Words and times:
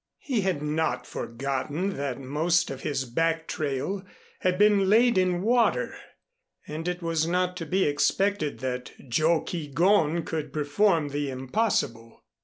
He 0.17 0.41
had 0.41 0.63
not 0.63 1.05
forgotten 1.05 1.91
that 1.95 2.19
most 2.19 2.71
of 2.71 2.81
his 2.81 3.05
back 3.05 3.47
trail 3.47 4.03
had 4.39 4.57
been 4.57 4.89
laid 4.89 5.15
in 5.15 5.43
water, 5.43 5.95
and 6.67 6.87
it 6.87 7.03
was 7.03 7.27
not 7.27 7.55
to 7.57 7.67
be 7.67 7.83
expected 7.83 8.61
that 8.61 8.93
Joe 9.07 9.41
Keegón 9.41 10.25
could 10.25 10.51
perform 10.51 11.09
the 11.09 11.29
impossible. 11.29 12.23